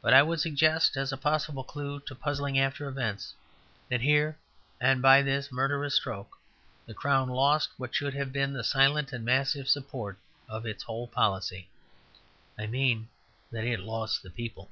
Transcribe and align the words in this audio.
But 0.00 0.14
I 0.14 0.22
would 0.22 0.40
suggest, 0.40 0.96
as 0.96 1.12
a 1.12 1.18
possible 1.18 1.64
clue 1.64 2.00
to 2.06 2.14
puzzling 2.14 2.58
after 2.58 2.88
events, 2.88 3.34
that 3.90 4.00
here 4.00 4.38
and 4.80 5.02
by 5.02 5.20
this 5.20 5.52
murderous 5.52 5.96
stroke 5.96 6.38
the 6.86 6.94
crown 6.94 7.28
lost 7.28 7.68
what 7.76 7.94
should 7.94 8.14
have 8.14 8.32
been 8.32 8.54
the 8.54 8.64
silent 8.64 9.12
and 9.12 9.22
massive 9.22 9.68
support 9.68 10.18
of 10.48 10.64
its 10.64 10.84
whole 10.84 11.06
policy. 11.08 11.68
I 12.56 12.66
mean 12.66 13.10
that 13.52 13.64
it 13.64 13.80
lost 13.80 14.22
the 14.22 14.30
people. 14.30 14.70